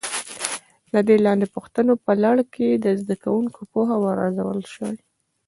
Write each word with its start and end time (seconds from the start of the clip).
د 0.93 0.95
دې 1.07 1.15
لاندې 1.25 1.47
پوښتنو 1.55 1.93
په 2.05 2.11
لړ 2.23 2.37
کې 2.53 2.67
د 2.73 2.85
زده 3.01 3.15
کوونکو 3.23 3.59
پوهه 3.71 3.95
وارزول 4.03 4.61
شي. 4.73 4.89